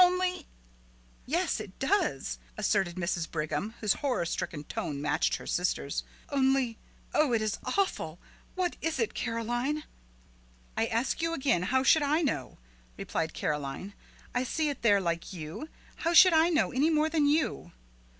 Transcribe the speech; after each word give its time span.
"Only" 0.03 0.47
"Yes, 1.37 1.59
it 1.59 1.77
does," 1.77 2.39
assented 2.57 2.95
Mrs. 2.95 3.29
Brigham, 3.29 3.75
whose 3.81 3.93
horror 3.93 4.25
stricken 4.25 4.63
tone 4.63 4.99
matched 4.99 5.35
her 5.35 5.45
sisters', 5.45 6.03
"only 6.29 6.79
Oh, 7.13 7.33
it 7.33 7.41
is 7.43 7.59
awful! 7.77 8.17
What 8.55 8.77
is 8.81 8.97
it, 8.97 9.13
Caroline?" 9.13 9.83
"I 10.75 10.87
ask 10.87 11.21
you 11.21 11.35
again, 11.35 11.61
how 11.61 11.83
should 11.83 12.01
I 12.01 12.23
know?" 12.23 12.57
replied 12.97 13.35
Caroline. 13.35 13.93
"I 14.33 14.43
see 14.43 14.69
it 14.69 14.81
there 14.81 14.99
like 14.99 15.33
you. 15.33 15.69
How 15.97 16.13
should 16.15 16.33
I 16.33 16.49
know 16.49 16.71
any 16.71 16.89
more 16.89 17.07
than 17.07 17.27
you?" 17.27 17.71